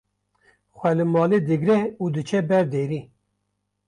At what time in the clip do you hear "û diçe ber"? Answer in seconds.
2.01-2.63